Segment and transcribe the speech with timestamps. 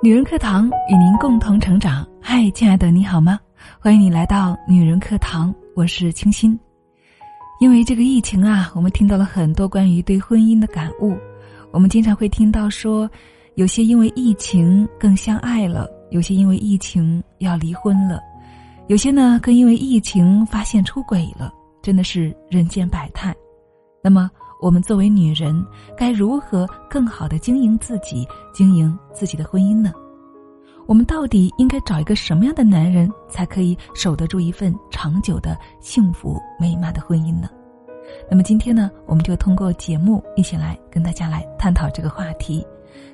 [0.00, 2.06] 女人课堂与您共同成长。
[2.20, 3.36] 嗨，亲爱的，你好吗？
[3.80, 6.56] 欢迎你来到女人课堂，我是清新。
[7.58, 11.18] 因为这个疫情啊，我们听到了很多关于对婚姻的感悟。
[11.72, 13.10] 我们经常会听到说，
[13.56, 18.20] 有些因为疫情更相爱了，有些因为疫情要离婚了，
[18.86, 21.52] 有些呢更因为疫情发现出轨了，
[21.82, 23.34] 真的是人间百态。
[24.00, 24.30] 那么，
[24.60, 25.64] 我们作为女人，
[25.96, 29.92] 该如何更好的经营自己、经营自己的婚姻呢？
[30.86, 37.48] 我们到底应该找一个什么样的男人，才可以守得住一份长久的幸福美满的婚姻呢？
[38.28, 42.66] 那么今天呢，我们就通过节目一起来跟大家来探讨这个话题。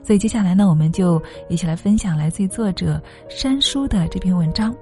[0.03, 4.75] 所以接下来呢，我们就一起来分享来自于作者山书的这篇文章。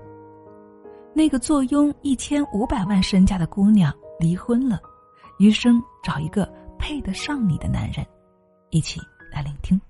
[1.15, 4.81] 那个坐拥一千五百万身家的姑娘离婚了。
[5.43, 8.07] 余生找一个配得上你的男人，
[8.71, 9.01] 一起
[9.33, 9.81] 来聆听。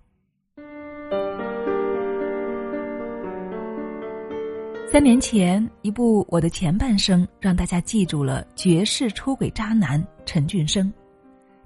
[4.91, 10.91] 三年前，一部《我的前半生》让大家记住了绝世出轨渣男陈俊生。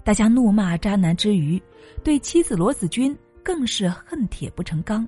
[0.03, 1.57] 大家怒骂渣男之余，
[2.03, 5.07] 对妻子罗子君更是恨铁不成钢。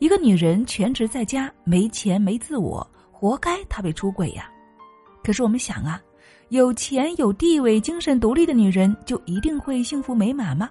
[0.00, 4.50] 一个女人全职在家，没钱没自我，活该她被出轨呀！
[5.22, 6.02] 可是我们想啊。
[6.50, 10.68] 有钱有地位、精神独立的女人就一定会幸福美满吗？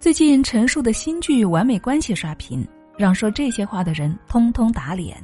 [0.00, 5.22] 最近陈数的新剧《完美关系》刷屏，让说这些话的人通通打脸。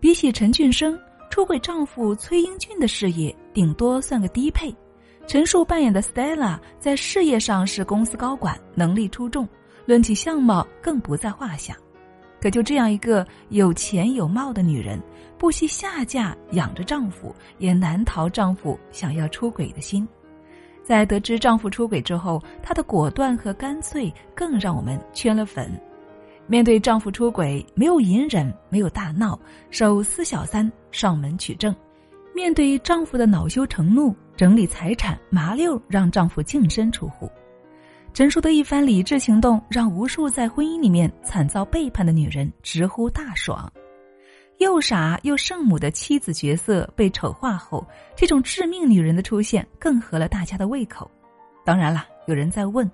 [0.00, 0.98] 比起陈俊生
[1.30, 4.74] 出轨丈夫崔英俊的事业，顶多算个低配。
[5.28, 9.48] 陈数扮演的 Stella 在事业上是公司高管，能力出众，
[9.86, 11.76] 论起相貌更不在话下。
[12.42, 15.00] 可就这样一个有钱有貌的女人。
[15.38, 20.06] 不惜下嫁养着丈夫，也难逃丈夫想要出轨的心。
[20.82, 25.70] 在得知丈夫出轨之后，她的果断和干脆更让我们圈了粉。
[26.48, 29.38] 面对丈夫出轨，没有隐忍，没有大闹，
[29.70, 31.72] 手撕小三上门取证；
[32.34, 37.30] 面对丈夫的恼羞成怒，整理财产，麻溜让丈夫净身出户。
[38.14, 43.72] 陈述的一番理智行动，让无数在婚姻里面惨遭背叛的女人直呼大爽。
[44.58, 51.10] 又傻又圣母的妻子角色被丑化后，这种致命女人的出现更合了大家的胃口。
[51.64, 52.88] 当然了，有人在问：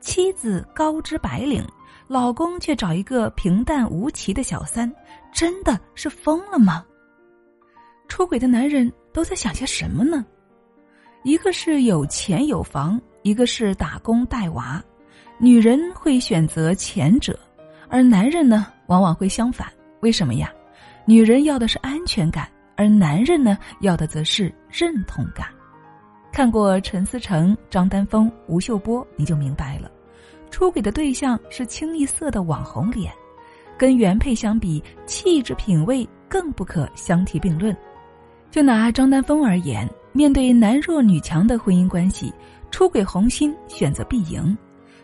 [0.00, 1.62] 妻子高知白领，
[2.08, 4.90] 老公却找一个平淡无奇的小三，
[5.34, 6.82] 真的是疯了吗？
[8.08, 10.24] 出轨的男人都在想些什么呢？
[11.24, 14.82] 一个是有钱有房，一个是打工带娃。
[15.38, 17.38] 女人会选择前者，
[17.88, 19.66] 而男人呢，往往会相反。
[20.00, 20.52] 为什么呀？
[21.04, 25.46] 女人要的是安全感，而男人呢要的则是认同感。
[26.30, 29.90] 看过陈思诚、张丹峰、吴秀波，你就明白了，
[30.50, 33.12] 出轨的对象是清一色的网红脸，
[33.76, 37.76] 跟原配相比，气质品味更不可相提并论。
[38.50, 42.32] 就拿张丹峰而言，面对男弱女强的婚姻关系，
[42.72, 44.56] 出轨红心选择必赢。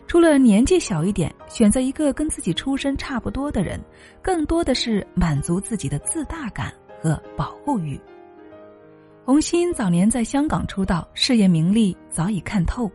[0.07, 3.79] 除了年纪小一点，选择一个跟自己出身差不多的人，
[4.23, 7.97] 更多的是满足自己的自大感和保护欲。
[9.23, 12.91] 红心早年在香港出道，事业名利早已看透，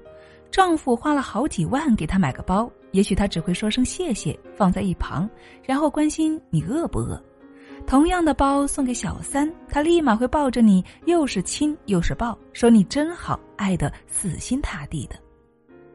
[0.50, 5.30] 丈夫花了好几万给她买个包，也许她只会说声谢谢，放在一旁，
[5.62, 7.22] 然后关心你饿不饿。
[7.86, 15.16] 同样的包送给小三，她立马会抱着你，又是亲又是抱，说你真好，爱得死心塌地的。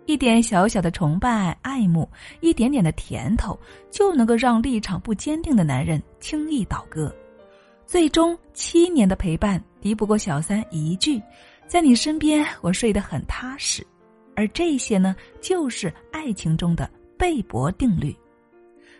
[0.05, 2.09] 一点小小的崇拜、爱慕，
[2.41, 3.59] 一点点的甜头，
[3.91, 7.13] 就能够让立场不坚定的男人轻易倒戈。
[7.85, 11.21] 最终，七年的陪伴敌不过小三一句
[11.67, 13.85] ：“在你身边，我睡得很踏实。”
[14.35, 18.15] 而这些呢，就是爱情中的贝博定律。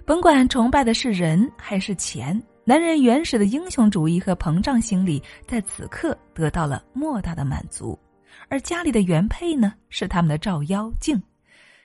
[0.05, 2.39] 甭管崇拜的是人还是钱，
[2.69, 7.97] 男人原始的英雄主义和膨胀心理在此刻得到了莫大的满足。
[8.47, 11.19] 而家里的原配呢，是他们的照妖镜。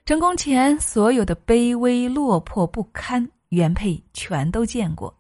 [0.05, 5.17] 成功前所有的卑微、落魄不堪，原配全都见过。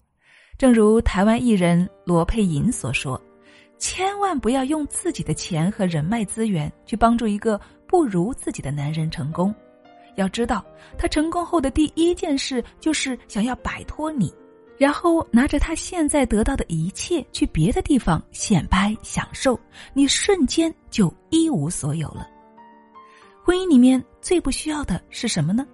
[0.58, 3.18] 正如台湾艺人罗佩颖所说
[3.80, 9.54] ：“千万不要用自己的钱和人脉资源去帮助一个不如自己的男人成功。
[10.16, 10.62] 要知道，
[10.98, 14.30] 他成功后的第一件事就是想要摆脱你。”
[14.76, 19.58] 然后拿着他现在得到的一切去别的地方显摆享受，
[19.92, 22.28] 你瞬间就一无所有了。
[23.44, 25.66] 婚姻里面最不需要的是什么呢？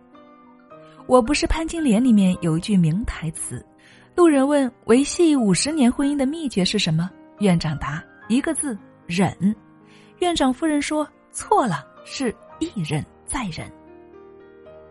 [1.06, 3.64] 我不是潘金莲里面有一句名台词，
[4.14, 7.10] 路人问维系五十年婚姻的秘诀是什么？
[7.38, 8.76] 院长答一个字
[9.06, 9.34] 忍。
[10.18, 13.72] 院长夫人说错了，是一忍再忍，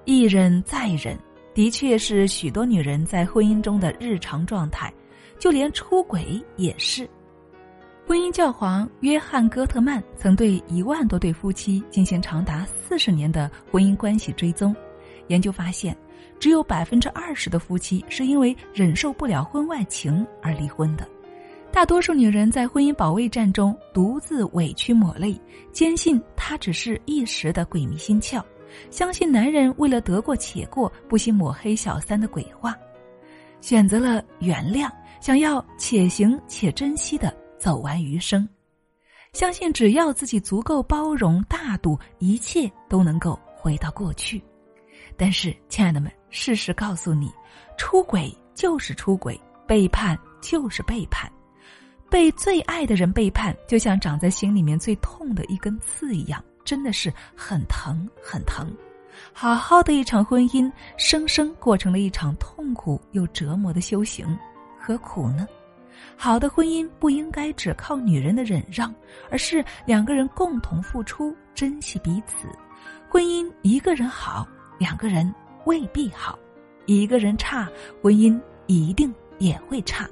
[0.05, 1.15] 一忍再忍。
[1.59, 4.89] 的确是许多女人在婚姻中的日常状态，
[5.37, 7.05] 就连出轨也是。
[8.07, 14.73] 婚姻教皇约翰·戈特曼曾对一万多对夫妻进行长达四十年的婚姻关系追踪，
[15.27, 15.93] 研究发现，
[16.39, 21.05] 只有百分之二十的夫妻是因为忍受不了婚外情而离婚的。
[21.73, 25.37] 大多数女人在婚姻保卫战中独自委屈抹泪，
[25.73, 28.41] 坚信他只是一时的鬼迷心窍，
[28.89, 32.77] 相信男人为了得过且过，不惜抹黑小三的鬼话，
[33.61, 34.89] 选择了原谅，
[35.21, 37.35] 想要且行且珍惜的。
[37.59, 38.47] 走完余生，
[39.33, 44.41] 相信只要自己足够包容大度，一切都能够回到过去。
[45.17, 47.29] 但是，亲爱的们，事实告诉你，
[47.77, 49.37] 出轨就是出轨，
[49.67, 51.29] 背叛就是背叛。
[52.09, 58.71] 被最爱的人背叛，就像长在心里面最痛的一根刺一样，真的是很疼很疼。
[59.33, 64.37] 好好的一场婚姻，生生过成了一场痛苦又折磨的修行，
[64.79, 65.47] 何苦呢？
[66.15, 68.93] 好的婚姻不应该只靠女人的忍让，
[69.31, 72.47] 而是两个人共同付出，珍惜彼此。
[73.09, 75.33] 婚姻一个人好，两个人
[75.65, 76.37] 未必好；
[76.85, 77.67] 一个人差，
[77.99, 80.07] 婚姻一定也会差。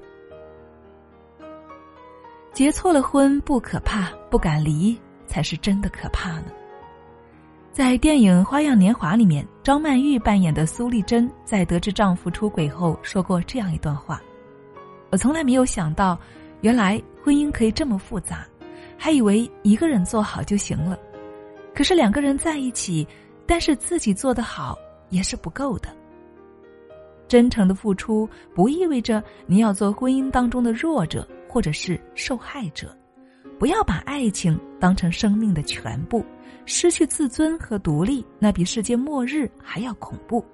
[2.52, 6.46] 结错了婚不可怕，不敢离才是真的可怕呢。
[7.72, 14.20] 在电影《花样年华》里面，张曼玉扮演的苏丽珍在得知丈夫出轨后说过这样一段话。
[15.12, 16.20] 我从来没有想到，
[16.62, 18.48] 原来婚姻可以这么复杂，
[18.98, 20.98] 还以为一个人做好就行了。
[21.76, 23.08] 可是两个人在一起，
[23.46, 24.76] 但是自己做得好
[25.10, 25.96] 也是不够的。
[27.28, 32.98] 真诚的付出不意味着你要做婚姻当中的弱者或者是受害者，
[33.60, 36.24] 不要把爱情当成生命的全部，
[36.66, 40.46] 失去自尊和独立，那比世界末日还要恐怖。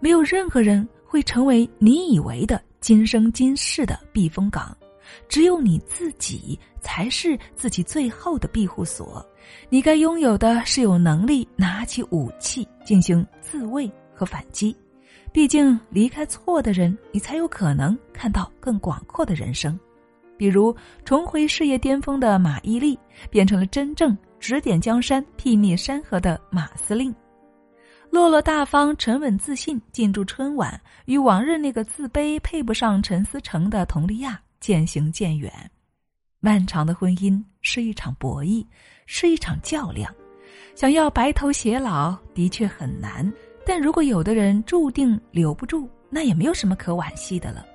[0.00, 2.60] 没有任何人会成为你以为的。
[2.80, 4.74] 今生今世的避风港，
[5.28, 9.26] 只有你自己才是自己最后的庇护所。
[9.68, 14.74] 你该拥有的是有能力拿起武器进行自卫和反击。
[15.32, 19.78] 毕竟离开错的人，你才有可能看到更广阔的人生。
[20.38, 20.74] 比如
[21.04, 22.96] 重回事业巅峰的马伊琍，
[23.28, 27.14] 变成了真正指点江山、睥睨山河的马司令。
[28.10, 35.52] 落落大方、沉稳自信，进驻春晚，与往日那个自卑、配不上陈思诚的佟丽娅渐行渐远。
[36.40, 38.64] 漫长的婚姻是一场博弈，
[39.04, 40.10] 是一场较量。
[40.74, 43.30] 想要白头偕老的确很难，
[43.66, 47.66] 但如果有的人注定留不住，那也没有什么可惋惜的了。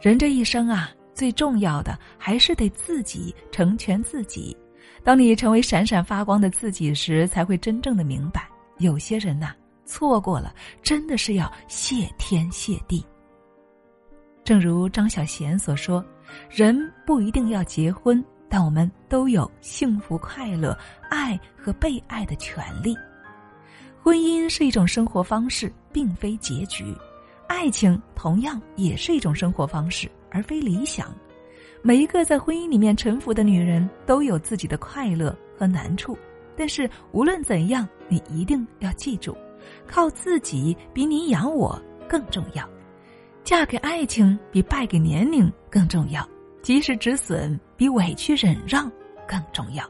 [0.00, 4.56] 人这一生啊，最重要的还是得自己成全自己。
[5.02, 8.48] 当你成为闪闪发光的自己时，才会真正的明白。
[8.78, 9.52] 有些人呐，
[9.84, 13.04] 错过了，真的是要谢天谢地。
[14.44, 16.04] 正如张小娴所说
[16.48, 20.78] ：“人不一定要结婚，但我们都有幸福、快乐、
[21.10, 22.96] 爱和被爱的权利。
[24.00, 26.96] 婚姻是一种生活方式，并非结局；
[27.48, 31.14] 爱情同样也是一种生活方式，而非理想。
[31.82, 36.18] 每一个在婚姻里面沉浮的女人，都有自己的快乐和难处。”
[36.56, 39.36] 但是无论怎样，你一定要记住，
[39.86, 42.68] 靠自己比你养我更重要，
[43.44, 46.28] 嫁给爱情比败给年龄更重要，
[46.60, 48.90] 及时止损比委屈忍让
[49.24, 49.88] 更重要。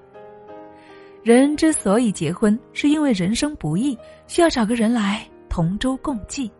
[1.22, 6.50] 人之所以结婚，是因为人生不易，需要找个人来同舟共济。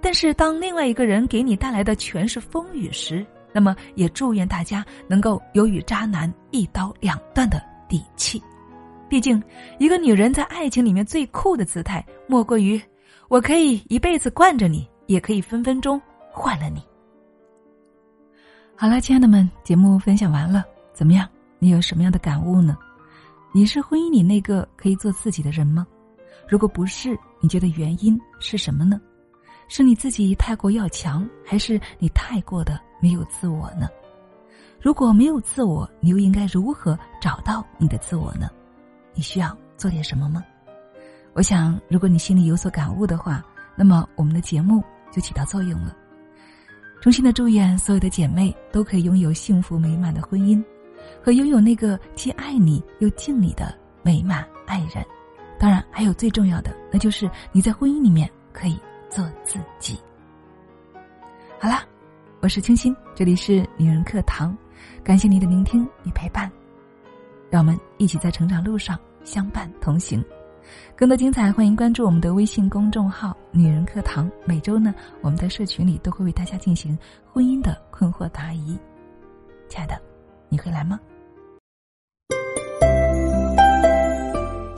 [0.00, 8.42] 但是当另外一个人给你带来的全是风雨时，那么也祝愿大家能够有与渣男一刀两断的底气。
[9.08, 9.42] 毕竟，
[9.78, 12.80] 一个女人在爱情里面最酷的姿态，莫过于
[13.28, 16.00] 我可以一辈子惯着你，也可以分分钟
[16.30, 16.82] 换了你。
[18.76, 21.28] 好了，亲爱的们，节目分享完了，怎么样？
[21.58, 22.76] 你有什么样的感悟呢？
[23.50, 25.86] 你是婚姻里那个可以做自己的人吗？
[26.46, 29.00] 如果不是，你觉得原因是什么呢？
[29.68, 33.88] 是你自己太过要强，还是你太过的没有自我呢？
[34.80, 38.48] 如果没有自我，你又应该如何找到你的自我呢？
[39.14, 40.42] 你需要做点什么吗？
[41.34, 43.44] 我想，如果你心里有所感悟的话，
[43.76, 45.94] 那么我们的节目就起到作用了。
[47.00, 50.64] 衷心的祝愿所有的姐妹都可以拥有幸福美满的婚姻，
[51.22, 53.72] 和拥有那个既爱你又敬你的
[54.02, 55.04] 美满爱人。
[55.58, 58.78] 当然，还有最重要的，那就是你在婚姻里面可以
[59.10, 59.98] 做自己。
[61.58, 61.84] 好啦，
[62.40, 64.56] 我是清新，这里是女人课堂，
[65.02, 66.50] 感谢你的聆听与陪伴，
[67.50, 68.98] 让我们一起在成长路上。
[69.24, 70.24] 相伴同行，
[70.96, 74.30] 更多精彩，欢迎关注我们的微信公众号“女人课堂”。
[74.46, 76.96] 每周呢，我们在社群里都会为大家进行
[77.30, 78.78] 婚姻的困惑答疑。
[79.68, 80.00] 亲爱的，
[80.48, 80.98] 你会来吗？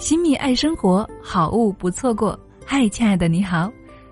[0.00, 2.36] 新蜜爱生活，好物不错过。
[2.66, 3.70] 嗨，亲爱的，你好。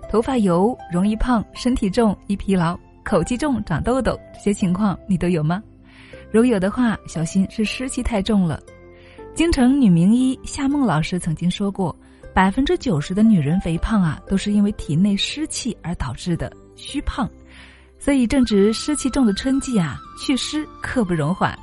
[0.09, 5.61] 头发油、容易胖、身体重、易疲劳、口气重、长痘痘，这些情况你都有吗？
[6.31, 8.59] 如有的话，小心是湿气太重了。
[9.35, 11.95] 京城女名医夏梦老师曾经说过，
[12.33, 17.29] 百分之九十的女人肥胖啊，都是因为体内湿气而导致的虚胖。
[17.99, 21.57] 所以正值湿气重的春季啊，祛湿刻不容缓。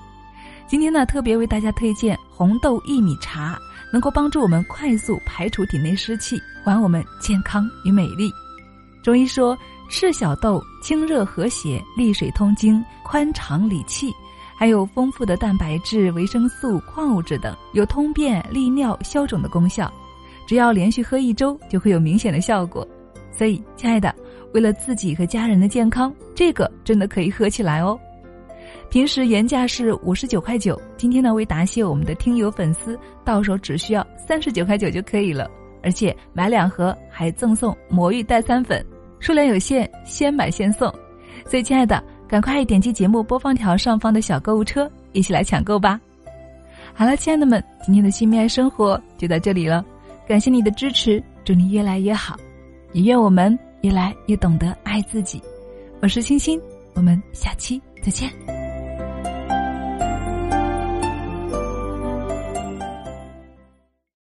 [0.68, 3.58] 今天呢，特别为大家推荐红豆薏米茶，
[3.92, 8.28] 能够帮助我们快速排除体内湿气，还我们健康与美丽。
[9.00, 9.56] 中医说，
[9.88, 14.12] 赤小豆清热和血，利水通经，宽肠理气。
[14.58, 19.88] 还有丰富的蛋白质、维生素、矿物质等，有通便、利尿、消肿的功效。
[20.44, 22.84] 只要连续喝一周，就会有明显的效果。
[23.30, 24.12] 所以，亲爱的，
[24.52, 27.96] 为了自己和家人的健康，这个真的可以喝起来哦。
[28.90, 35.48] 平时原价是五十九块九，今天呢，为答谢我们的听友粉丝，到手只需要三十九块九就可以了。
[35.86, 38.84] 而且买两盒还赠送魔芋代餐粉，
[39.20, 40.92] 数量有限，先买先送。
[41.46, 42.02] 所以，亲爱的。
[42.28, 46.00] 赶快点击节目播放条上方的小购物车，一起来抢购吧！
[46.92, 49.86] 好了，亲爱的们，今天的新蜜爱生活就到这里了，
[50.26, 52.36] 感谢你的支持，祝你越来越好，
[52.92, 55.40] 也愿我们越来越懂得爱自己。
[56.02, 56.60] 我是星星，
[56.94, 58.55] 我们下期再见。